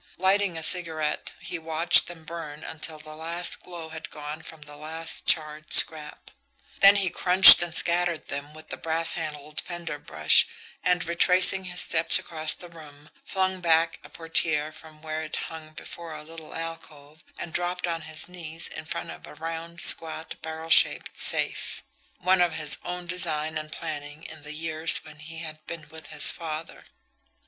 [0.17, 4.75] Lighting a cigarette, he watched them burn until the last glow had gone from the
[4.75, 6.31] last charred scrap;
[6.79, 10.47] then he crunched and scattered them with the brass handled fender brush,
[10.83, 15.73] and, retracing his steps across the room, flung back a portiere from where it hung
[15.73, 20.33] before a little alcove, and dropped on his knees in front of a round, squat,
[20.41, 21.83] barrel shaped safe
[22.17, 26.07] one of his own design and planning in the years when he had been with
[26.07, 26.85] his father.